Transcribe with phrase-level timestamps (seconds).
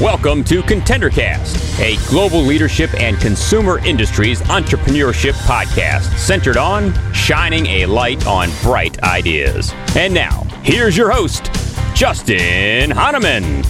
[0.00, 7.86] Welcome to ContenderCast, a global leadership and consumer industries entrepreneurship podcast centered on shining a
[7.86, 9.72] light on bright ideas.
[9.96, 11.50] And now, here's your host,
[11.96, 13.64] Justin Hahnemann.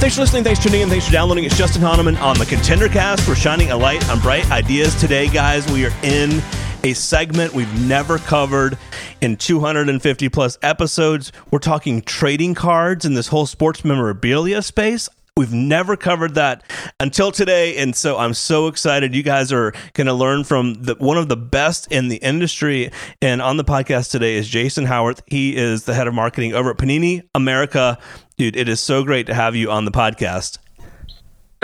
[0.00, 1.44] Thanks for listening, thanks for tuning in, thanks for downloading.
[1.44, 3.28] It's Justin Hahnemann on the ContenderCast.
[3.28, 5.70] We're shining a light on bright ideas today, guys.
[5.70, 6.42] We are in
[6.84, 8.76] a segment we've never covered
[9.22, 11.32] in 250 plus episodes.
[11.50, 15.08] We're talking trading cards in this whole sports memorabilia space.
[15.36, 16.62] We've never covered that
[17.00, 19.14] until today, and so I'm so excited.
[19.14, 22.92] You guys are going to learn from the, one of the best in the industry.
[23.20, 25.22] And on the podcast today is Jason Howarth.
[25.26, 27.98] He is the head of marketing over at Panini America.
[28.36, 30.58] Dude, it is so great to have you on the podcast.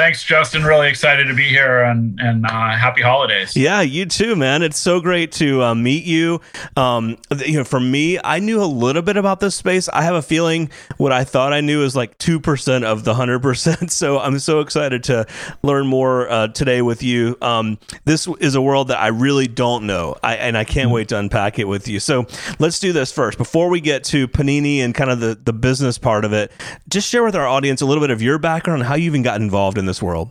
[0.01, 0.65] Thanks, Justin.
[0.65, 3.55] Really excited to be here and, and uh, happy holidays.
[3.55, 4.63] Yeah, you too, man.
[4.63, 6.41] It's so great to uh, meet you.
[6.75, 9.91] Um, you know, for me, I knew a little bit about this space.
[9.91, 13.91] I have a feeling what I thought I knew is like 2% of the 100%.
[14.01, 15.27] So I'm so excited to
[15.63, 17.37] learn more uh, today with you.
[17.43, 21.09] Um, this is a world that I really don't know, I, and I can't wait
[21.09, 22.01] to unpack it with you.
[22.01, 22.27] So
[22.59, 23.37] let's do this first.
[23.37, 26.53] Before we get to Panini and kind of the, the business part of it,
[26.89, 29.23] just share with our audience a little bit of your background and how you even
[29.23, 30.31] got involved in this world.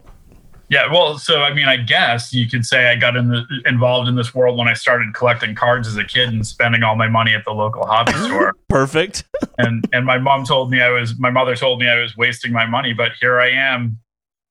[0.69, 4.07] Yeah, well, so I mean, I guess you could say I got in the, involved
[4.07, 7.09] in this world when I started collecting cards as a kid and spending all my
[7.09, 8.53] money at the local hobby store.
[8.69, 9.25] Perfect.
[9.57, 12.53] and and my mom told me I was, my mother told me I was wasting
[12.53, 13.99] my money, but here I am,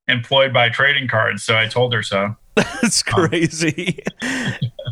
[0.08, 1.44] employed by trading cards.
[1.44, 2.34] So I told her so.
[2.56, 4.02] That's um, crazy.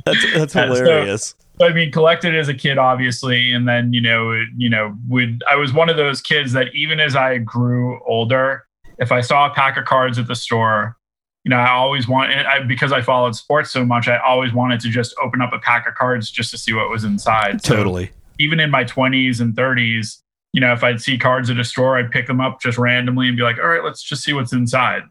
[0.05, 1.35] that's that's hilarious.
[1.59, 5.43] So, I mean, collected as a kid, obviously, and then you know, you know, would
[5.51, 8.67] I was one of those kids that even as I grew older,
[8.99, 10.97] if I saw a pack of cards at the store,
[11.45, 14.09] you know, I always want I, because I followed sports so much.
[14.09, 16.91] I always wanted to just open up a pack of cards just to see what
[16.91, 17.63] was inside.
[17.63, 18.07] Totally.
[18.07, 20.19] So even in my 20s and 30s,
[20.53, 23.29] you know, if I'd see cards at a store, I'd pick them up just randomly
[23.29, 25.03] and be like, "All right, let's just see what's inside."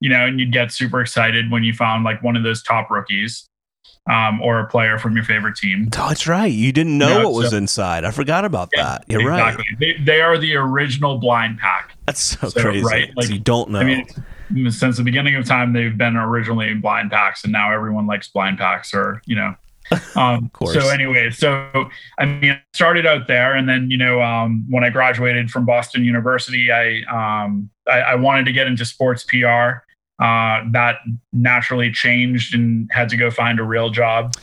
[0.00, 2.90] You know, and you'd get super excited when you found like one of those top
[2.90, 3.46] rookies.
[4.10, 5.88] Um, or a player from your favorite team.
[5.96, 6.50] Oh, that's right.
[6.50, 8.04] You didn't know, you know what was so, inside.
[8.04, 9.04] I forgot about yeah, that.
[9.06, 9.64] You're exactly.
[9.70, 9.78] right.
[9.78, 11.94] They, they, are the original blind pack.
[12.06, 12.84] That's so, so crazy.
[12.84, 13.12] Right?
[13.14, 13.78] Like you don't know.
[13.78, 14.06] I mean,
[14.68, 18.58] since the beginning of time they've been originally blind packs and now everyone likes blind
[18.58, 19.54] packs or you know
[20.16, 20.74] um of course.
[20.74, 24.84] so anyway so i mean I started out there and then you know um when
[24.84, 27.02] i graduated from boston university i
[27.44, 29.82] um i, I wanted to get into sports pr
[30.20, 30.96] uh, that
[31.32, 34.34] naturally changed and had to go find a real job.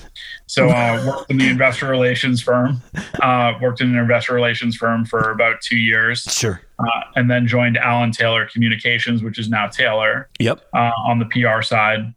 [0.48, 2.82] So uh, worked in the investor relations firm.
[3.22, 6.24] Uh, worked in an investor relations firm for about two years.
[6.24, 6.62] Sure.
[6.80, 10.30] Uh, and then joined Alan Taylor Communications, which is now Taylor.
[10.40, 10.62] Yep.
[10.74, 12.14] Uh, on the PR side,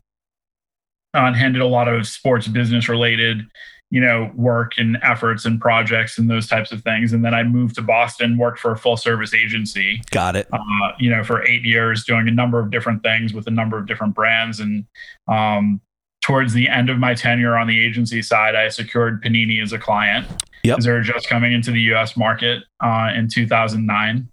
[1.14, 3.42] uh, and handled a lot of sports business related
[3.90, 7.12] you know, work and efforts and projects and those types of things.
[7.12, 10.00] And then I moved to Boston, worked for a full service agency.
[10.12, 10.48] Got it.
[10.52, 13.76] Uh, you know, for eight years, doing a number of different things with a number
[13.76, 14.60] of different brands.
[14.60, 14.84] And
[15.26, 15.80] um,
[16.22, 19.78] towards the end of my tenure on the agency side, I secured Panini as a
[19.78, 20.26] client.
[20.62, 20.76] Yep.
[20.76, 24.28] Because they're just coming into the US market uh, in 2009.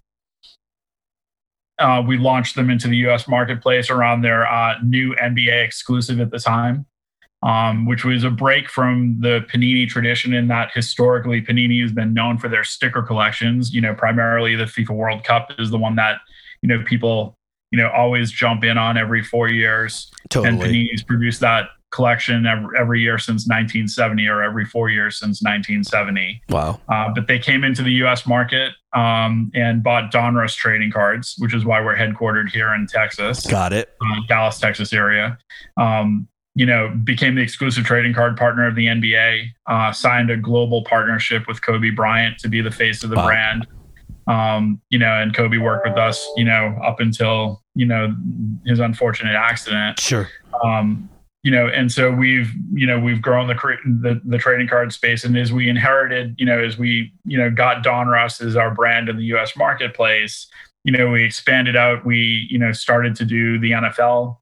[1.80, 6.30] Uh, we launched them into the US marketplace around their uh, new NBA exclusive at
[6.30, 6.86] the time
[7.42, 12.12] um, which was a break from the Panini tradition in that historically Panini has been
[12.12, 13.72] known for their sticker collections.
[13.72, 16.20] You know, primarily the FIFA World Cup is the one that,
[16.62, 17.36] you know, people,
[17.70, 20.10] you know, always jump in on every four years.
[20.30, 20.48] Totally.
[20.48, 25.40] And Panini's produced that collection every, every year since 1970 or every four years since
[25.40, 26.42] 1970.
[26.48, 26.80] Wow.
[26.88, 31.54] Uh, but they came into the US market um, and bought Donruss trading cards, which
[31.54, 33.46] is why we're headquartered here in Texas.
[33.46, 33.94] Got it.
[34.02, 35.38] Uh, Dallas, Texas area.
[35.76, 36.28] Um,
[36.58, 40.82] you know, became the exclusive trading card partner of the NBA, uh, signed a global
[40.82, 43.26] partnership with Kobe Bryant to be the face of the wow.
[43.26, 43.66] brand.
[44.26, 48.12] Um, you know, and Kobe worked with us, you know, up until, you know,
[48.66, 50.00] his unfortunate accident.
[50.00, 50.28] Sure.
[50.64, 51.08] Um,
[51.44, 55.22] you know, and so we've, you know, we've grown the, the, the trading card space,
[55.22, 59.08] and as we inherited, you know, as we, you know, got Donruss as our brand
[59.08, 59.56] in the U.S.
[59.56, 60.48] marketplace,
[60.82, 62.04] you know, we expanded out.
[62.04, 64.38] We, you know, started to do the NFL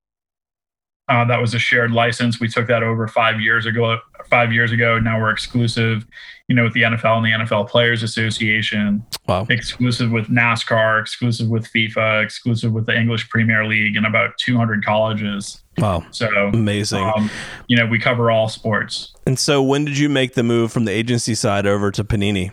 [1.08, 2.40] uh, that was a shared license.
[2.40, 3.98] We took that over five years ago.
[4.28, 6.04] Five years ago, now we're exclusive,
[6.48, 9.04] you know, with the NFL and the NFL Players Association.
[9.28, 9.46] Wow.
[9.48, 14.84] Exclusive with NASCAR, exclusive with FIFA, exclusive with the English Premier League, and about 200
[14.84, 15.62] colleges.
[15.78, 16.04] Wow.
[16.10, 17.04] So amazing.
[17.16, 17.30] Um,
[17.68, 19.14] you know, we cover all sports.
[19.26, 22.50] And so, when did you make the move from the agency side over to Panini?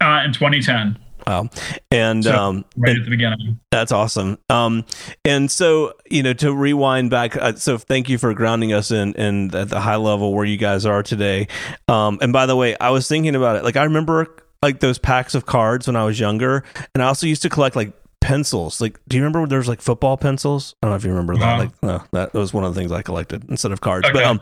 [0.00, 0.96] Uh, in 2010.
[1.26, 1.48] Wow.
[1.90, 3.60] And So, um, right and at the beginning.
[3.70, 4.38] that's awesome.
[4.48, 4.84] Um,
[5.24, 7.36] and so you know to rewind back.
[7.36, 10.56] Uh, so thank you for grounding us in in at the high level where you
[10.56, 11.48] guys are today.
[11.88, 13.64] Um, and by the way, I was thinking about it.
[13.64, 14.26] Like I remember
[14.62, 17.76] like those packs of cards when I was younger, and I also used to collect
[17.76, 18.80] like pencils.
[18.80, 20.74] Like, do you remember there was like football pencils?
[20.82, 21.42] I don't know if you remember that.
[21.42, 21.58] Uh-huh.
[21.62, 24.08] Like, no, that was one of the things I collected instead of cards.
[24.08, 24.14] Okay.
[24.14, 24.40] But um,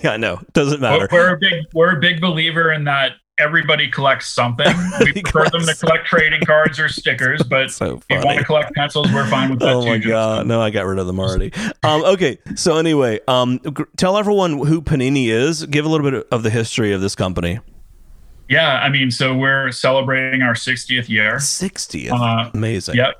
[0.02, 1.08] yeah, no, doesn't matter.
[1.12, 4.66] We're a big we're a big believer in that everybody collects something.
[5.00, 8.44] We prefer them to collect trading cards or stickers, but So if you want to
[8.44, 9.88] collect pencils, we're fine with that Oh too.
[9.88, 10.46] my Just- god!
[10.46, 11.52] No, I got rid of them already.
[11.82, 15.64] Um, okay, so anyway, um, gr- tell everyone who Panini is.
[15.66, 17.58] Give a little bit of the history of this company.
[18.48, 21.36] Yeah, I mean, so we're celebrating our 60th year.
[21.36, 22.96] 60th, Uh, amazing.
[22.96, 23.14] Yep.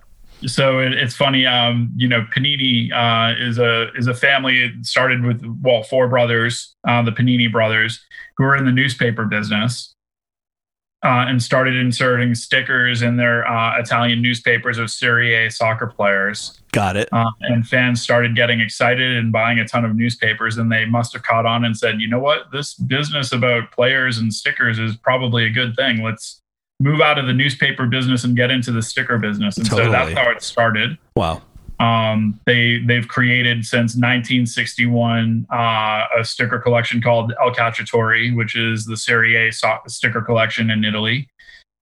[0.46, 4.62] So it, it's funny, um, you know, Panini uh, is a is a family.
[4.64, 8.04] It started with well, four brothers, uh, the Panini brothers,
[8.36, 9.93] who were in the newspaper business,
[11.04, 16.58] uh, and started inserting stickers in their uh, Italian newspapers of Serie A soccer players.
[16.72, 17.08] Got it.
[17.12, 21.12] Uh, and fans started getting excited and buying a ton of newspapers, and they must
[21.12, 22.50] have caught on and said, "You know what?
[22.52, 26.02] This business about players and stickers is probably a good thing.
[26.02, 26.40] Let's."
[26.80, 30.12] Move out of the newspaper business and get into the sticker business, and so that's
[30.12, 30.98] how it started.
[31.14, 31.40] Wow.
[31.80, 38.86] Um, they they've created since 1961 uh, a sticker collection called El Calciatori, which is
[38.86, 41.28] the Serie A so- sticker collection in Italy.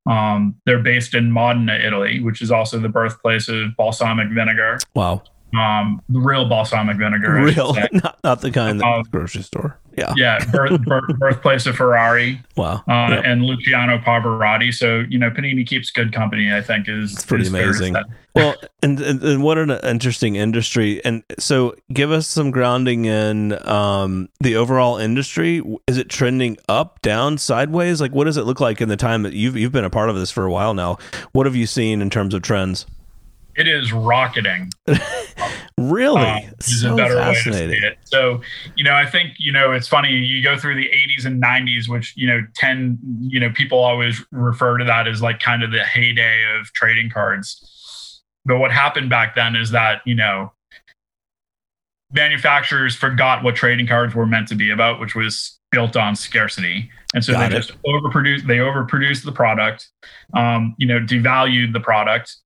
[0.07, 5.23] Um, they're based in Modena, Italy, which is also the birthplace of balsamic vinegar, Wow.
[5.57, 7.35] um, the real balsamic vinegar.
[7.35, 9.79] Real, not not the kind that the grocery store.
[9.97, 10.15] Yeah.
[10.17, 12.83] Yeah, birth, birth, birthplace of Ferrari Wow.
[12.89, 13.23] uh, Yep.
[13.25, 14.73] and Luciano Pavarotti.
[14.73, 16.53] So you know, Panini keeps good company.
[16.53, 17.95] I think is It's pretty is amazing.
[18.35, 21.05] well, and, and and what an interesting industry.
[21.05, 25.63] And so, give us some grounding in um, the overall industry.
[25.87, 28.01] Is it trending up, down, sideways?
[28.01, 30.09] Like, what does it look like in the time that you've you've been a part
[30.09, 30.97] of this for a while now?
[31.33, 32.87] What have you seen in terms of trends?
[33.55, 34.71] It is rocketing.
[35.91, 37.83] Really, uh, is so a better way to fascinating.
[37.83, 37.99] it.
[38.05, 38.41] So,
[38.77, 40.11] you know, I think you know it's funny.
[40.13, 44.23] You go through the 80s and 90s, which you know tend, you know, people always
[44.31, 48.23] refer to that as like kind of the heyday of trading cards.
[48.45, 50.53] But what happened back then is that you know
[52.13, 56.91] manufacturers forgot what trading cards were meant to be about, which was built on scarcity.
[57.15, 57.61] And so Got they it.
[57.61, 59.89] just overproduced, they overproduced the product,
[60.35, 62.37] um, you know, devalued the product,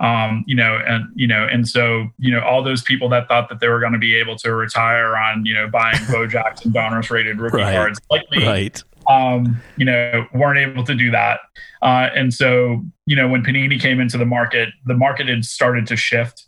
[0.00, 3.48] um, you know, and, you know, and so, you know, all those people that thought
[3.48, 6.72] that they were going to be able to retire on, you know, buying Bo Jackson
[6.72, 7.74] Donruss rated rookie Right.
[7.74, 8.82] cards like me, Right.
[9.08, 11.40] um, you know, weren't able to do that.
[11.82, 15.86] Uh, and so, you know, when Panini came into the market, the market had started
[15.86, 16.45] to shift.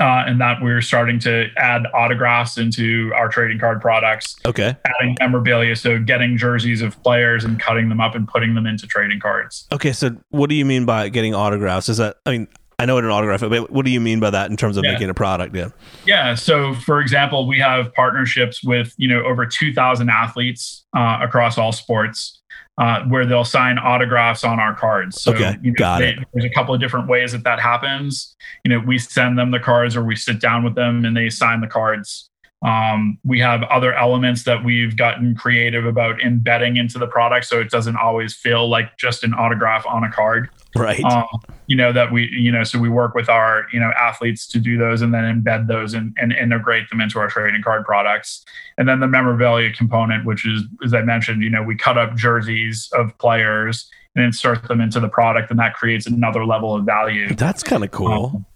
[0.00, 4.74] Uh, and that we're starting to add autographs into our trading card products, Okay.
[4.86, 5.76] adding memorabilia.
[5.76, 9.66] So getting jerseys of players and cutting them up and putting them into trading cards.
[9.70, 9.92] Okay.
[9.92, 11.90] So, what do you mean by getting autographs?
[11.90, 12.16] Is that?
[12.24, 12.48] I mean,
[12.78, 14.78] I know what an autograph, is, but what do you mean by that in terms
[14.78, 14.92] of Yeah.
[14.92, 15.54] making a product?
[15.54, 15.68] Yeah.
[16.06, 16.34] Yeah.
[16.36, 21.58] So, for example, we have partnerships with you know over two thousand athletes uh, across
[21.58, 22.40] all sports,
[22.78, 25.20] uh, where they'll sign autographs on our cards.
[25.20, 26.18] So, Okay, you know, got they- it.
[26.32, 28.34] There's a couple of different ways that that happens.
[28.64, 31.28] You know, we send them the cards, or we sit down with them and they
[31.30, 32.28] sign the cards.
[32.64, 37.60] Um, we have other elements that we've gotten creative about embedding into the product, so
[37.60, 41.02] it doesn't always feel like just an autograph on a card Right.
[41.02, 41.26] um,
[41.72, 44.58] you know that we you know so we work with our you know athletes to
[44.58, 48.44] do those and then embed those and, and integrate them into our trading card products
[48.76, 52.14] and then the memorabilia component which is as i mentioned you know we cut up
[52.14, 56.84] jerseys of players and insert them into the product and that creates another level of
[56.84, 58.32] value That's kind of cool.
[58.36, 58.46] Um,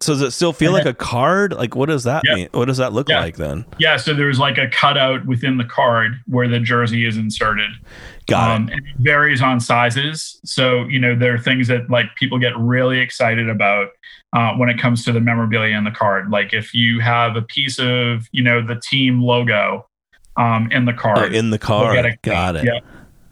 [0.00, 1.52] so, does it still feel like a card?
[1.52, 2.34] Like, what does that Yeah.
[2.36, 2.48] mean?
[2.52, 3.20] What does that look Yeah.
[3.20, 3.64] like then?
[3.78, 7.70] yeah so there's like a cutout within the card where the jersey is inserted
[8.28, 10.38] Got um, and it varies on sizes.
[10.44, 13.88] So, you know, there are things that like people get really excited about
[14.34, 16.30] uh, when it comes to the memorabilia in the card.
[16.30, 19.86] Like if you have a piece of, you know, the team logo
[20.36, 20.98] um, in the it.
[20.98, 22.04] card, Oh, in the card.
[22.04, 22.20] it.
[22.22, 22.64] Got it.
[22.64, 22.80] Yeah.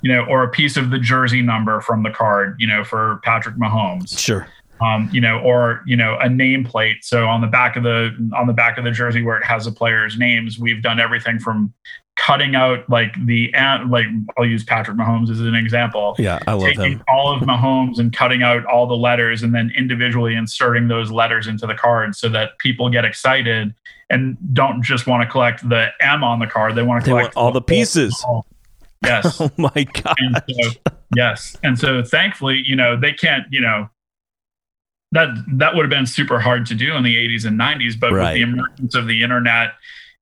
[0.02, 3.20] you know, or a piece of the jersey number from the card, you know, for
[3.22, 4.46] Patrick Mahomes Sure.
[4.80, 6.96] Um, you know, or you know, a nameplate.
[7.02, 9.64] So on the back of the on the back of the jersey where it has
[9.64, 11.72] the players' names, we've done everything from
[12.16, 13.50] cutting out like the
[13.88, 14.06] like
[14.38, 16.14] I'll use Patrick Mahomes as an example.
[16.18, 17.04] Yeah, I love Taking him.
[17.08, 21.46] all of Mahomes and cutting out all the letters and then individually inserting those letters
[21.46, 23.74] into the card so that people get excited
[24.08, 26.74] and don't just want to collect the M on the card.
[26.74, 28.24] They want to collect want all the pieces.
[29.04, 29.40] Yes.
[29.40, 30.16] Oh my god.
[30.50, 30.70] So,
[31.14, 31.56] yes.
[31.62, 33.88] And so thankfully, you know, they can't, you know,
[35.16, 38.12] that that would have been super hard to do in the 80s and 90s, but
[38.12, 38.32] Right.
[38.32, 39.74] with the emergence of the internet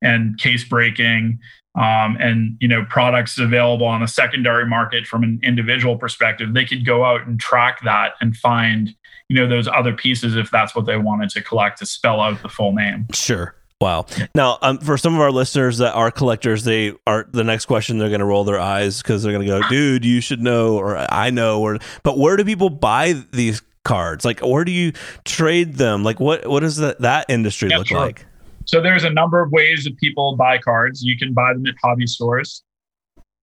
[0.03, 1.39] and case breaking,
[1.77, 6.65] um, and you know products available on the secondary market from an individual perspective, they
[6.65, 8.95] could go out and track that and find
[9.29, 12.41] you know those other pieces if that's what they wanted to collect to spell out
[12.43, 13.07] the full name.
[13.13, 13.55] Sure.
[13.81, 14.07] Wow.
[14.35, 17.99] Now, um, for some of our listeners that are collectors, they are the next question.
[17.99, 20.77] They're going to roll their eyes because they're going to go, "Dude, you should know,"
[20.79, 21.79] or "I know," or.
[22.03, 24.25] But where do people buy these cards?
[24.25, 24.93] Like, where do you
[25.25, 26.03] trade them?
[26.03, 27.99] Like, what what does that that industry look sure.
[27.99, 28.27] like?
[28.67, 31.03] So there's a number of ways that people buy cards.
[31.03, 32.63] You can buy them at hobby stores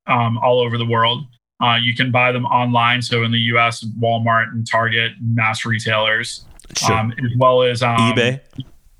[0.07, 1.25] um, all over the world.
[1.61, 3.01] Uh, you can buy them online.
[3.01, 6.45] So in the U.S., Walmart and Target, mass retailers,
[6.75, 6.95] sure.
[6.95, 8.39] um, as well as um, eBay.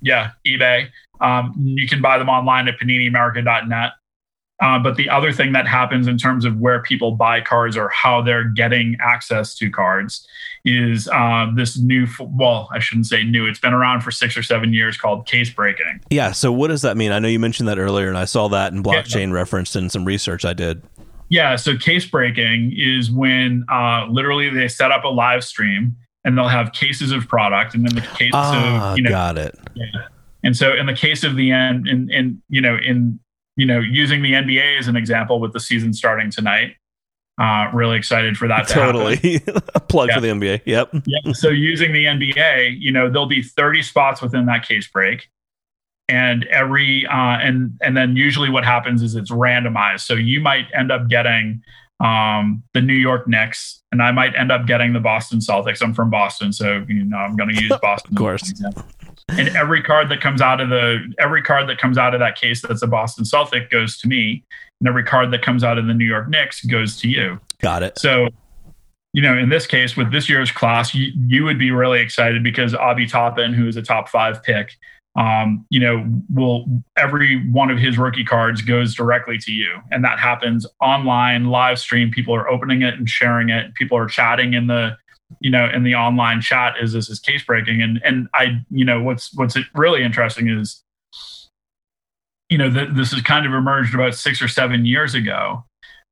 [0.01, 0.89] Yeah, eBay.
[1.21, 3.91] Um, you can buy them online at PaniniAmerica.net.
[4.61, 7.89] Uh, but the other thing that happens in terms of where people buy cards or
[7.89, 10.27] how they're getting access to cards
[10.63, 14.43] is uh, this new, well, I shouldn't say new, it's been around for six or
[14.43, 16.01] seven years called case breaking.
[16.11, 16.31] Yeah.
[16.31, 17.11] So, what does that mean?
[17.11, 19.33] I know you mentioned that earlier, and I saw that in blockchain yeah.
[19.33, 20.83] referenced in some research I did.
[21.29, 21.55] Yeah.
[21.55, 26.47] So, case breaking is when uh, literally they set up a live stream and they'll
[26.47, 27.73] have cases of product.
[27.73, 29.57] And then the case ah, of, you know, got it.
[29.73, 29.85] Yeah.
[30.43, 33.19] And so, in the case of the end, in, in, you know, in,
[33.55, 36.75] you know, using the NBA as an example with the season starting tonight,
[37.39, 38.67] uh, really excited for that.
[38.67, 39.39] totally.
[39.89, 40.61] plug for the NBA.
[40.65, 40.89] Yep.
[41.05, 41.33] yeah.
[41.33, 45.29] So using the NBA, you know, there'll be 30 spots within that case break.
[46.09, 50.01] And every uh, and and then usually what happens is it's randomized.
[50.01, 51.63] So you might end up getting
[52.01, 55.81] um, the New York Knicks, and I might end up getting the Boston Celtics.
[55.81, 58.13] I'm from Boston, so you know I'm going to use Boston.
[58.13, 58.53] of course.
[59.29, 62.35] And every card that comes out of the every card that comes out of that
[62.35, 64.43] case that's a Boston Celtic goes to me,
[64.79, 67.39] and every card that comes out of the New York Knicks goes to you.
[67.59, 67.99] Got it.
[67.99, 68.29] So,
[69.13, 72.41] you know, in this case, with this year's class, you, you would be really excited
[72.41, 74.71] because Obi Toppin, who is a top five pick,
[75.15, 76.65] um, you know, will
[76.97, 79.79] every one of his rookie cards goes directly to you.
[79.91, 82.11] And that happens online, live stream.
[82.11, 83.73] People are opening it and sharing it.
[83.75, 84.97] People are chatting in the,
[85.41, 87.81] you know, in the online chat as this is case breaking.
[87.81, 90.81] And and I, you know, what's what's really interesting is
[92.51, 95.63] you know, that this has kind of emerged about six or seven years ago.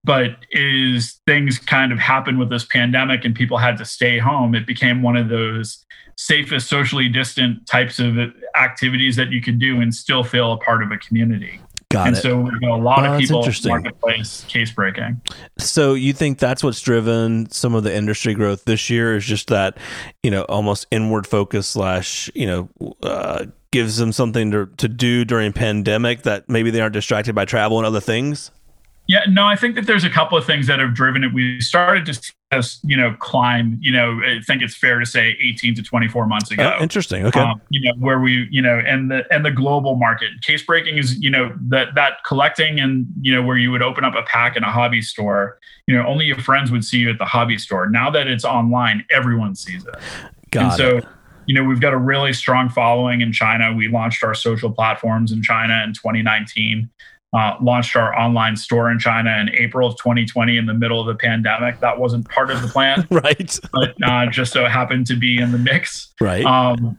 [0.03, 4.55] But is things kind of happened with this pandemic and people had to stay home,
[4.55, 8.17] it became one of those safest socially distant types of
[8.55, 11.61] activities that you could do and still feel a part of a community.
[11.91, 12.21] Got and it.
[12.21, 15.21] so know, a lot of people marketplace case breaking.
[15.57, 19.47] So you think that's what's driven some of the industry growth this year is just
[19.47, 19.77] that,
[20.21, 22.69] you know, almost inward focus slash, you know,
[23.01, 27.45] uh, gives them something to, to do during pandemic that maybe they aren't distracted by
[27.45, 28.51] travel and other things?
[29.09, 31.33] Yeah, no, I think that there's a couple of things that have driven it.
[31.33, 35.05] We started to see us, you know, climb, you know, I think it's fair to
[35.05, 36.75] say 18 to 24 months ago.
[36.77, 37.25] Oh, interesting.
[37.25, 37.39] Okay.
[37.39, 40.29] Um, you know, where we, you know, and the and the global market.
[40.43, 44.05] Case breaking is, you know, that that collecting and, you know, where you would open
[44.05, 47.09] up a pack in a hobby store, you know, only your friends would see you
[47.09, 47.89] at the hobby store.
[47.89, 49.95] Now that it's online, everyone sees it.
[50.51, 51.03] Got and it.
[51.03, 51.09] so
[51.47, 53.73] you know, we've got a really strong following in China.
[53.73, 56.91] We launched our social platforms in China in 2019.
[57.31, 61.05] Uh, launched our online store in China in April of 2020 in the middle of
[61.05, 61.79] the pandemic.
[61.79, 63.59] That wasn't part of the plan, right?
[63.71, 66.43] But uh, just so happened to be in the mix, right?
[66.43, 66.97] Um,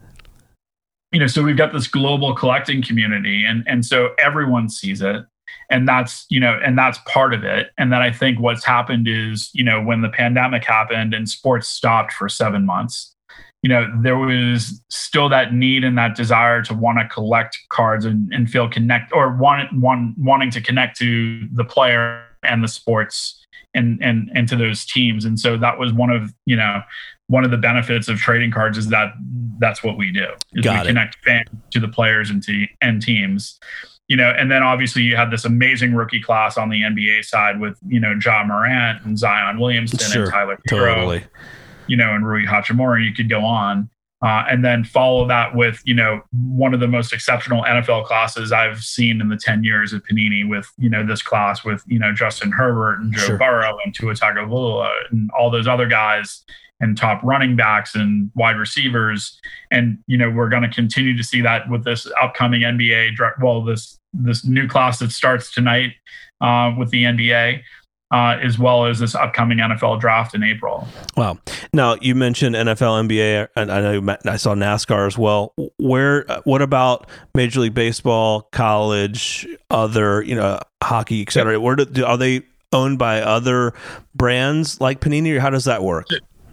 [1.11, 5.25] you know, so we've got this global collecting community, and and so everyone sees it,
[5.69, 7.71] and that's you know, and that's part of it.
[7.77, 11.69] And then I think what's happened is, you know, when the pandemic happened and sports
[11.69, 13.17] stopped for seven months,
[13.63, 18.05] you know, there was still that need and that desire to want to collect cards
[18.05, 22.69] and, and feel connect or want, want wanting to connect to the player and the
[22.69, 23.37] sports
[23.75, 25.25] and and and to those teams.
[25.25, 26.81] And so that was one of you know
[27.27, 29.13] one of the benefits of trading cards is that
[29.59, 30.27] that's what we do.
[30.55, 30.87] Is Got we it.
[30.87, 33.59] connect fans to the players and to and teams.
[34.09, 37.61] You know, and then obviously you had this amazing rookie class on the NBA side
[37.61, 40.95] with you know Ja Morant and Zion Williamson sure, and Tyler Herro.
[40.95, 41.25] Totally
[41.91, 43.91] you know, and Rui Hachimura, you could go on.
[44.23, 48.53] Uh, and then follow that with, you know, one of the most exceptional NFL classes
[48.53, 51.99] I've seen in the 10 years of Panini with, you know, this class with, you
[51.99, 53.39] know, Justin Herbert and Joe sure.
[53.39, 56.45] Burrow and Tua Tagovailoa and all those other guys
[56.81, 59.41] and top running backs and wide receivers.
[59.71, 63.65] And, you know, we're going to continue to see that with this upcoming NBA, well,
[63.65, 65.95] this, this new class that starts tonight
[66.43, 67.63] uh, with the NBA
[68.11, 70.87] uh, as well as this upcoming NFL draft in April.
[71.17, 71.39] Wow!
[71.73, 75.55] Now you mentioned NFL, NBA, and I know I saw NASCAR as well.
[75.79, 76.25] Where?
[76.45, 81.61] What about Major League Baseball, college, other, you know, hockey, etc.
[81.61, 83.75] Where do, are they owned by other
[84.15, 86.07] brands like Panini, or how does that work?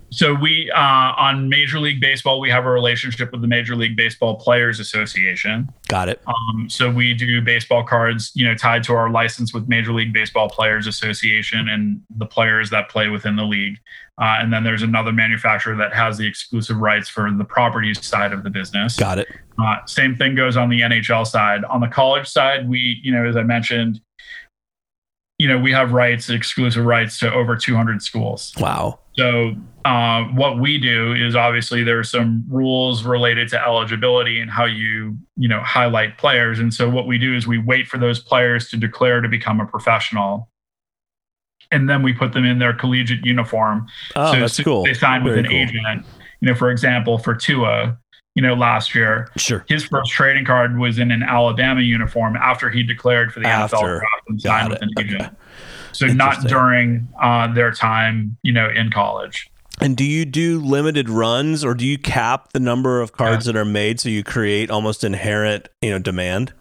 [0.10, 3.96] So we uh, on Major League Baseball, we have a relationship with the Major League
[3.96, 5.68] Baseball Players Association.
[5.88, 6.22] Got it.
[6.28, 10.14] Um, so we do baseball cards, you know, tied to our license with Major League
[10.14, 13.78] Baseball Players Association and the players that play within the league.
[14.20, 18.34] Uh, and then there's another manufacturer that has the exclusive rights for the properties side
[18.34, 18.96] of the business.
[18.96, 19.28] Got it.
[19.62, 21.64] Uh, same thing goes on the NHL side.
[21.66, 24.02] On the college side, we, you know, as I mentioned,
[25.40, 28.54] you know, we have rights, exclusive rights to over 200 schools.
[28.60, 29.00] Wow.
[29.16, 29.54] So
[29.86, 35.18] uh, what we do is obviously there's some rules related to eligibility and how you
[35.36, 36.60] you know highlight players.
[36.60, 39.60] And so what we do is we wait for those players to declare to become
[39.60, 40.50] a professional,
[41.72, 43.88] and then we put them in their collegiate uniform.
[44.16, 44.84] Oh, so that's cool.
[44.84, 45.58] They sign with Very an cool.
[45.58, 46.06] agent.
[46.42, 47.98] You know, for example, for Tua,
[48.38, 49.28] you know, last year.
[49.36, 49.66] Sure.
[49.68, 53.78] His first trading card was in an Alabama uniform after he declared for the after.
[53.78, 55.22] NFL draft and signed with an agent.
[55.24, 55.32] Okay.
[55.92, 59.50] So not during uh, their time, you know, in college.
[59.82, 63.54] And do you do limited runs or do you cap the number of cards yeah.
[63.54, 66.54] that are made so you create almost inherent, you know, demand?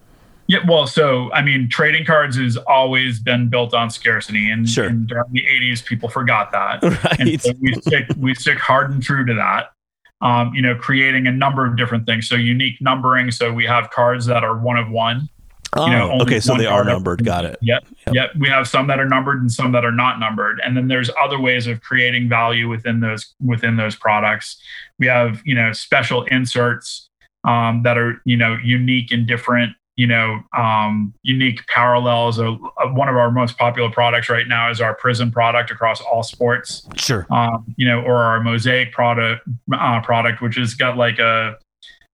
[0.47, 4.87] Yeah, well, so I mean, trading cards has always been built on scarcity, and, sure.
[4.87, 6.83] and during the '80s, people forgot that.
[7.04, 7.18] Right.
[7.18, 9.73] And so we stick we stick hard and true to that
[10.20, 12.28] um, you know, creating a number of different things.
[12.28, 13.30] So unique numbering.
[13.30, 15.28] So we have cards that are one of one.
[15.73, 16.40] Oh, you know, okay.
[16.40, 17.25] So they are numbered.
[17.25, 17.58] Got it.
[17.61, 18.14] Yep, yep.
[18.14, 18.30] Yep.
[18.38, 20.61] We have some that are numbered and some that are not numbered.
[20.64, 24.62] And then there's other ways of creating value within those within those products.
[24.99, 27.11] We have, you know, special inserts
[27.46, 32.38] um, that are, you know, unique and different you know um, unique parallels.
[32.38, 32.53] Uh,
[32.93, 36.87] one of our most popular products right now is our Prism product across all sports.
[36.97, 37.26] Sure.
[37.31, 41.57] Um, you know, or our Mosaic product uh, product, which has got like a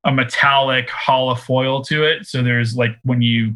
[0.04, 2.26] a metallic hollow foil to it.
[2.26, 3.54] So there's like when you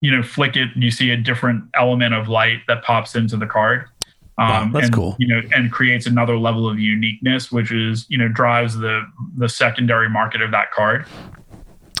[0.00, 3.46] you know flick it, you see a different element of light that pops into the
[3.46, 3.86] card.
[4.36, 5.16] Um, wow, that's and, cool.
[5.18, 9.04] You know, and creates another level of uniqueness, which is you know drives the
[9.36, 11.06] the secondary market of that card.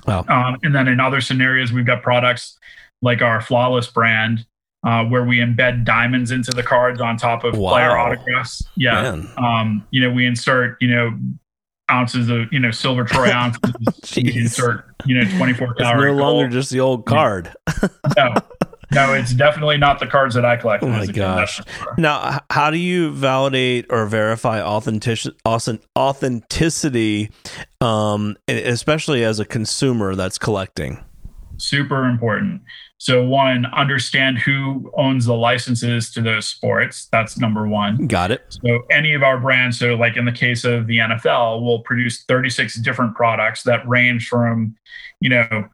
[0.06, 0.24] Wow.
[0.28, 2.58] Um, and then in other scenarios, we've got products
[3.02, 4.46] like our Flawless brand,
[4.84, 7.70] uh, where we embed diamonds into the cards on top of wow.
[7.70, 8.66] player autographs.
[8.76, 9.22] Yeah.
[9.36, 11.18] Um, you know, we insert, you know,
[11.90, 13.60] ounces of, you know, silver troy ounces.
[14.16, 15.96] we insert, you know, 24 karat.
[15.96, 17.54] It's no longer just the old card.
[18.16, 18.34] no,
[18.94, 20.82] no, it's definitely not the cards that I collect.
[20.82, 21.60] Oh my gosh!
[21.98, 27.30] Now, how do you validate or verify authentic- authenticity,
[27.80, 31.04] um, especially as a consumer that's collecting?
[31.56, 32.62] Super important.
[32.98, 37.08] So, one, understand who owns the licenses to those sports.
[37.12, 38.06] That's number one.
[38.06, 38.42] Got it.
[38.48, 42.24] So, any of our brands, so like in the case of the NFL, will produce
[42.24, 44.74] 36 different products that range from,
[45.20, 45.68] you know,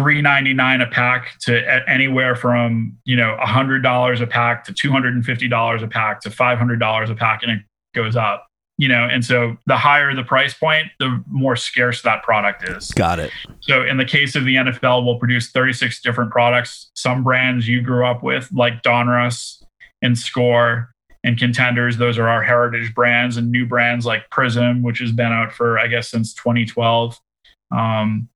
[0.00, 4.64] three ninety nine a pack to anywhere from you know a hundred dollars a pack
[4.64, 7.52] to two hundred and fifty dollars a pack to five hundred dollars a pack, and
[7.52, 7.60] it
[7.94, 8.46] goes up.
[8.78, 12.90] You know, and so the higher the price point, the more scarce that product is.
[12.92, 13.30] Got it.
[13.60, 16.90] So in the case of the NFL, we'll produce 36 different products.
[16.94, 19.62] Some brands you grew up with, like Donruss
[20.00, 25.00] and Score and Contenders, those are our heritage brands, and new brands like Prism, which
[25.00, 27.20] has been out for I guess since 2012.
[27.70, 28.30] Um,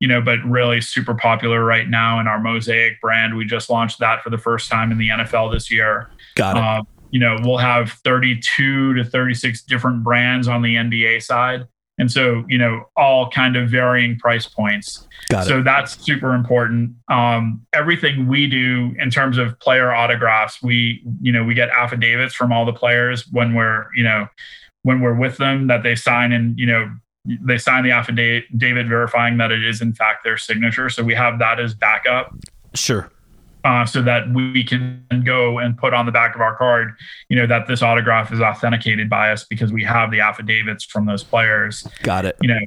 [0.00, 3.36] you know, but really super popular right now in our Mosaic brand.
[3.36, 6.10] We just launched that for the first time in the NFL this year.
[6.34, 6.62] Got it.
[6.62, 11.66] Uh, you know, we'll have 32 to 36 different brands on the NBA side.
[11.98, 15.08] And so, you know, all kind of varying price points.
[15.30, 15.62] Got so it.
[15.62, 16.94] that's super important.
[17.08, 22.34] Um, everything we do in terms of player autographs, we, you know, we get affidavits
[22.34, 24.28] from all the players when we're, you know,
[24.82, 26.90] when we're with them that they sign and, you know,
[27.40, 30.88] they sign the affidavit verifying that it is in fact their signature.
[30.88, 32.32] So we have that as backup.
[32.74, 33.10] Sure.
[33.64, 36.94] Uh, so that we can go and put on the back of our card,
[37.28, 41.04] you know, that this autograph is authenticated by us because we have the affidavits from
[41.04, 41.84] those players.
[42.02, 42.36] Got it.
[42.40, 42.60] You know,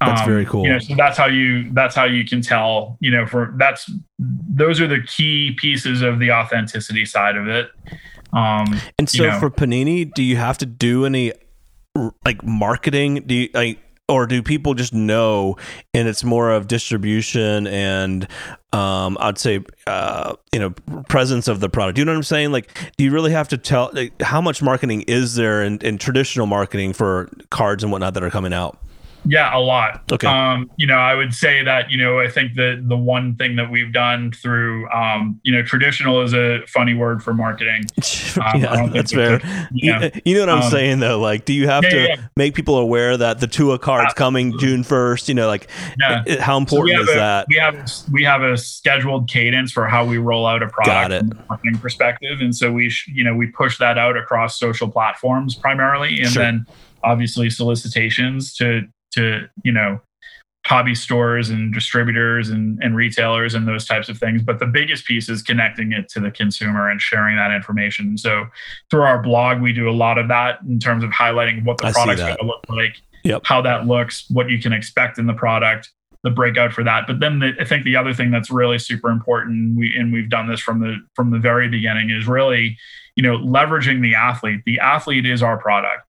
[0.00, 0.64] that's um, very cool.
[0.64, 2.98] You know, so that's how you that's how you can tell.
[3.00, 7.70] You know, for that's those are the key pieces of the authenticity side of it.
[8.32, 11.32] Um, and so you know, for Panini, do you have to do any
[12.24, 13.24] like marketing?
[13.26, 13.78] Do you like
[14.10, 15.56] or do people just know
[15.94, 18.26] and it's more of distribution and
[18.72, 20.70] um, I'd say uh, you know
[21.08, 21.98] presence of the product.
[21.98, 22.52] You know what I'm saying?
[22.52, 25.98] Like, do you really have to tell like, how much marketing is there in, in
[25.98, 28.78] traditional marketing for cards and whatnot that are coming out?
[29.24, 30.02] Yeah, a lot.
[30.10, 30.26] Okay.
[30.26, 33.56] Um, you know, I would say that, you know, I think that the one thing
[33.56, 37.84] that we've done through, um, you know, traditional is a funny word for marketing.
[38.40, 39.40] Um, yeah, that's fair.
[39.72, 40.04] Yeah.
[40.04, 41.18] You, you, know what I'm um, saying though?
[41.18, 42.16] Like, do you have yeah, to yeah.
[42.36, 44.50] make people aware that the Tua card's Absolutely.
[44.52, 45.28] coming June 1st?
[45.28, 46.22] You know, like yeah.
[46.24, 47.46] it, how important so is a, that?
[47.48, 51.38] We have, we have a scheduled cadence for how we roll out a product from
[51.38, 52.40] a marketing perspective.
[52.40, 56.20] And so we, sh- you know, we push that out across social platforms primarily.
[56.20, 56.42] And sure.
[56.44, 56.66] then
[57.02, 60.00] obviously solicitations to to you know
[60.66, 64.42] hobby stores and distributors and, and retailers and those types of things.
[64.42, 68.18] But the biggest piece is connecting it to the consumer and sharing that information.
[68.18, 68.46] So
[68.90, 71.86] through our blog, we do a lot of that in terms of highlighting what the
[71.86, 73.42] I product's going to look like, yep.
[73.44, 75.90] how that looks, what you can expect in the product,
[76.22, 77.06] the breakout for that.
[77.06, 80.28] But then the, I think the other thing that's really super important, we and we've
[80.28, 82.76] done this from the from the very beginning, is really,
[83.16, 84.60] you know, leveraging the athlete.
[84.66, 86.04] The athlete is our product.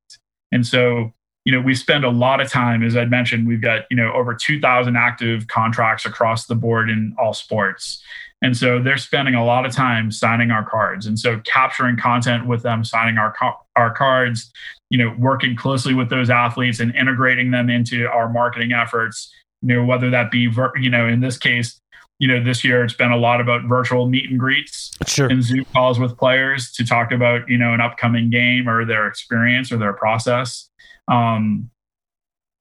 [0.51, 1.13] And so
[1.45, 4.13] you know, we spend a lot of time, as I'd mentioned, we've got, you know,
[4.13, 8.03] over 2,000 active contracts across the board in all sports.
[8.43, 11.05] And so they're spending a lot of time signing our cards.
[11.05, 13.33] And so capturing content with them, signing our,
[13.75, 14.51] our cards,
[14.89, 19.75] you know, working closely with those athletes and integrating them into our marketing efforts, you
[19.75, 20.49] know, whether that be,
[20.79, 21.79] you know, in this case,
[22.19, 25.27] you know, this year it's been a lot about virtual meet and greets sure.
[25.27, 29.07] and Zoom calls with players to talk about, you know, an upcoming game or their
[29.07, 30.69] experience or their process
[31.07, 31.69] um,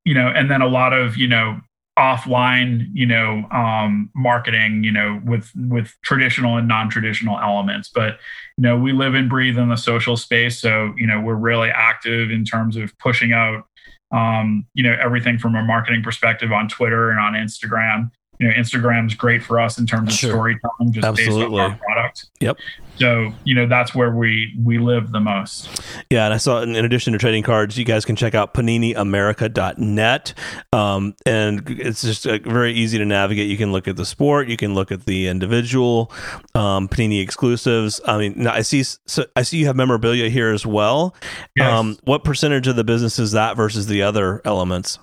[0.04, 1.60] you know, and then a lot of, you know,
[1.98, 7.90] offline, you know, um, marketing, you know, with with traditional and non-traditional elements.
[7.94, 8.18] But
[8.56, 11.68] you know, we live and breathe in the social space, so you know, we're really
[11.68, 13.66] active in terms of pushing out,
[14.12, 18.54] um, you know, everything from a marketing perspective on Twitter and on Instagram you know
[18.54, 20.30] instagram's great for us in terms of sure.
[20.30, 21.44] storytelling just Absolutely.
[21.44, 22.26] based on our product.
[22.40, 22.56] Yep.
[22.96, 25.68] So you know that's where we we live the most.
[26.08, 30.34] Yeah and i saw in addition to trading cards you guys can check out paniniamerica.net
[30.72, 33.48] um, and it's just uh, very easy to navigate.
[33.48, 36.10] You can look at the sport you can look at the individual
[36.54, 38.00] um, panini exclusives.
[38.06, 41.14] I mean i see so i see you have memorabilia here as well.
[41.56, 41.70] Yes.
[41.70, 44.98] um, what percentage of the business is that versus the other elements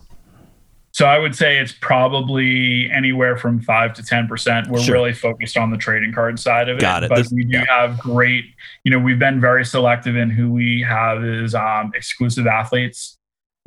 [0.97, 4.67] so I would say it's probably anywhere from five to ten percent.
[4.67, 4.95] We're sure.
[4.95, 6.81] really focused on the trading card side of it.
[6.81, 7.09] Got it.
[7.09, 7.65] But this, we do yeah.
[7.69, 8.45] have great,
[8.83, 13.15] you know, we've been very selective in who we have as um, exclusive athletes.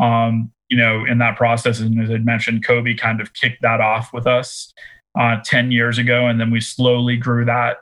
[0.00, 3.80] Um, you know, in that process, and as I mentioned, Kobe kind of kicked that
[3.80, 4.74] off with us
[5.16, 6.26] uh, 10 years ago.
[6.26, 7.76] And then we slowly grew that.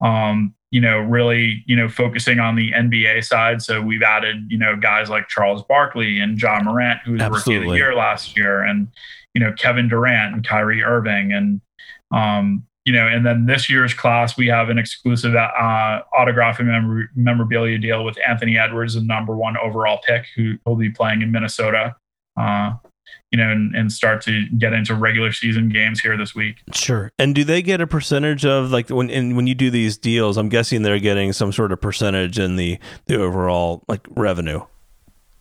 [0.00, 3.62] Um, you know, really, you know, focusing on the NBA side.
[3.62, 7.54] So we've added, you know, guys like Charles Barkley and Ja Morant, who was Absolutely.
[7.54, 8.88] rookie of the year last year, and
[9.34, 11.60] you know, Kevin Durant and Kyrie Irving, and
[12.10, 16.68] um, you know, and then this year's class we have an exclusive uh, autograph and
[16.68, 21.22] memor- memorabilia deal with Anthony Edwards, the number one overall pick, who will be playing
[21.22, 21.94] in Minnesota.
[22.36, 22.72] Uh,
[23.34, 26.58] you know, and, and start to get into regular season games here this week.
[26.72, 27.10] Sure.
[27.18, 30.36] And do they get a percentage of like when in, when you do these deals?
[30.36, 34.60] I'm guessing they're getting some sort of percentage in the the overall like revenue.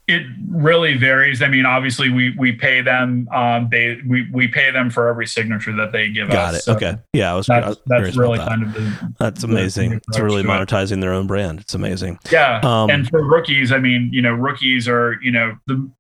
[0.08, 1.44] It really varies.
[1.44, 3.30] I mean, obviously, we we pay them.
[3.32, 6.66] Um, they we we pay them for every signature that they give Got us.
[6.66, 6.82] Got it.
[6.82, 7.02] So okay.
[7.14, 7.46] Yeah, I was.
[7.46, 8.48] That's, I was that's really that.
[8.48, 9.92] kind of the, That's amazing.
[9.92, 11.02] The it's really monetizing it.
[11.02, 11.60] their own brand.
[11.60, 12.18] It's amazing.
[12.32, 12.60] Yeah.
[12.64, 15.92] Um, and for rookies, I mean, you know, rookies are you know the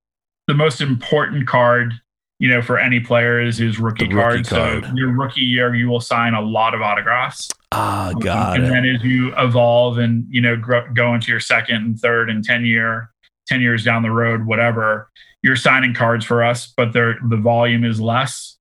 [0.54, 1.94] the most important card
[2.40, 4.48] you know for any player is his rookie, rookie card.
[4.48, 4.86] card.
[4.86, 7.50] So your rookie year, you will sign a lot of autographs.
[7.72, 8.70] Ah, got um, and it.
[8.70, 12.44] then as you evolve and you know grow, go into your second and third and
[12.44, 13.10] ten year,
[13.48, 15.10] ten years down the road, whatever,
[15.42, 18.58] you're signing cards for us, but the volume is less.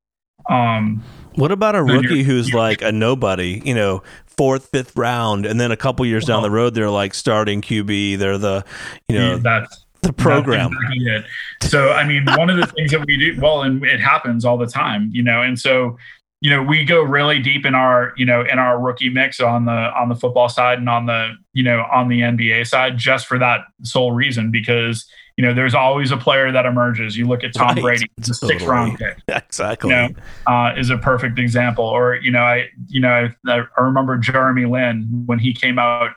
[0.48, 1.02] Um,
[1.35, 3.62] what about a rookie who's like a nobody?
[3.64, 6.90] You know, fourth, fifth round, and then a couple years well, down the road, they're
[6.90, 8.18] like starting QB.
[8.18, 8.64] They're the,
[9.09, 10.70] you know, that's the program.
[10.90, 11.24] Exactly
[11.62, 14.58] so, I mean, one of the things that we do, well, and it happens all
[14.58, 15.96] the time, you know, and so,
[16.40, 19.64] you know, we go really deep in our, you know, in our rookie mix on
[19.64, 23.26] the on the football side and on the, you know, on the NBA side, just
[23.26, 25.06] for that sole reason, because
[25.38, 27.16] you know, there's always a player that emerges.
[27.16, 27.82] You look at Tom right.
[27.82, 28.58] Brady, it's a totally.
[28.58, 29.16] six round pick.
[29.28, 29.90] Exactly.
[29.90, 30.08] You know,
[30.46, 31.84] uh, is a perfect example.
[31.84, 36.10] Or, you know, I, you know, I, I remember Jeremy Lin when he came out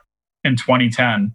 [0.44, 1.34] in 2010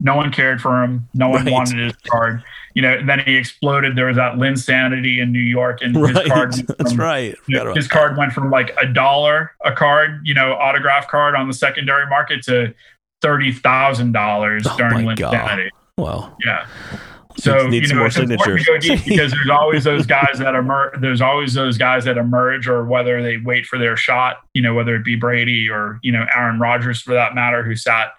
[0.00, 1.08] no one cared for him.
[1.14, 1.52] No one right.
[1.52, 2.42] wanted his card.
[2.74, 3.96] You know, then he exploded.
[3.96, 6.16] There was that Linsanity in New York, and right.
[6.16, 6.54] his card.
[6.66, 7.36] From, That's right.
[7.46, 11.34] You know, his card went from like a dollar a card, you know, autograph card
[11.34, 12.74] on the secondary market to
[13.20, 15.68] thirty thousand dollars oh during Linsanity.
[15.98, 16.36] Wow.
[16.44, 16.66] Yeah.
[17.36, 21.00] So you know, it's important to go deep because there's always those guys that emerge.
[21.00, 24.38] There's always those guys that emerge, or whether they wait for their shot.
[24.54, 27.76] You know, whether it be Brady or you know Aaron Rodgers for that matter, who
[27.76, 28.12] sat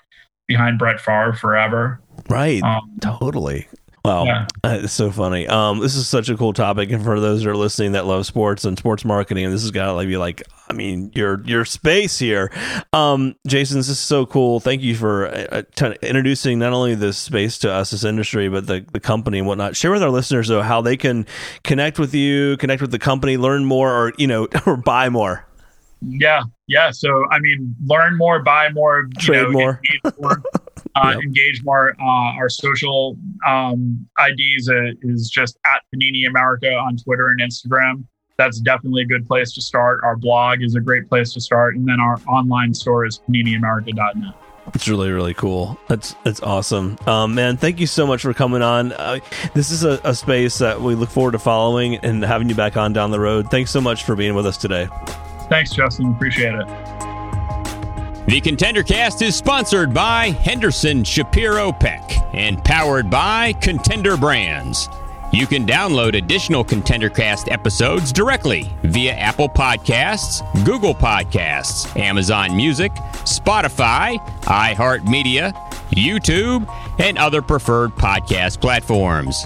[0.47, 2.01] behind Brett Favre forever.
[2.29, 2.61] Right.
[2.63, 3.67] Um, totally.
[4.03, 4.47] Wow, yeah.
[4.63, 5.47] It's so funny.
[5.47, 8.25] Um, this is such a cool topic, and for those that are listening that love
[8.25, 11.43] sports and sports marketing, and this has got to like be like, I mean, your
[11.45, 12.51] your space here.
[12.93, 14.59] Um, Jason, this is so cool.
[14.59, 18.65] Thank you for uh, uh introducing not only this space to us, this industry, but
[18.65, 19.75] the the company and whatnot.
[19.75, 21.27] Share with our listeners though how they can
[21.63, 25.45] connect with you, connect with the company, learn more, or you know, or buy more.
[26.01, 26.91] Yeah, yeah.
[26.91, 29.81] So I mean, learn more, buy more, trade know, more.
[30.19, 30.43] more
[30.95, 31.23] uh, yep.
[31.23, 31.95] engage more.
[31.99, 38.05] Uh, our social um, IDs uh, is just at Panini America on Twitter and Instagram.
[38.37, 40.01] That's definitely a good place to start.
[40.03, 44.33] Our blog is a great place to start, and then our online store is paniniamerica.net.
[44.73, 45.77] It's really really cool.
[45.87, 47.57] That's that's awesome, um, man.
[47.57, 48.93] Thank you so much for coming on.
[48.93, 49.19] Uh,
[49.53, 52.77] this is a, a, space that we look forward to following and having you back
[52.77, 53.49] on down the road.
[53.49, 54.87] Thanks so much for being with us today.
[55.51, 56.13] Thanks, Justin.
[56.13, 56.65] Appreciate it.
[58.25, 64.87] The Contender Cast is sponsored by Henderson Shapiro Peck and powered by Contender Brands.
[65.33, 72.93] You can download additional Contender Cast episodes directly via Apple Podcasts, Google Podcasts, Amazon Music,
[73.25, 75.51] Spotify, iHeartMedia,
[75.89, 76.65] YouTube,
[76.97, 79.45] and other preferred podcast platforms.